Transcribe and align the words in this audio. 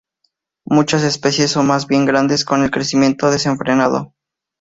Muchas 0.65 1.03
especies 1.03 1.51
son 1.51 1.67
más 1.67 1.85
bien 1.85 2.07
grandes 2.07 2.43
con 2.43 2.63
el 2.63 2.71
crecimiento 2.71 3.29
desenfrenado. 3.29 4.15